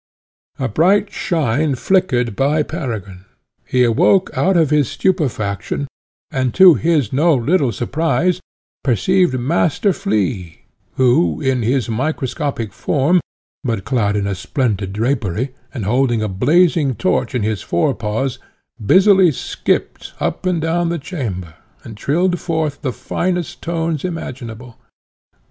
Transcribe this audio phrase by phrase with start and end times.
[0.65, 3.25] _"A bright shine flickered by Peregrine;
[3.67, 5.87] he awoke out of his stupefaction,
[6.31, 8.39] and, to his no little surprise,
[8.83, 10.61] perceived Master Flea,
[10.95, 13.21] who, in his microscopic form,
[13.63, 18.39] but clad in a splendid drapery, and holding a blazing torch in his forepaws,
[18.83, 24.79] busily skipped, up and down the chamber, and trilled forth the finest tones imaginable.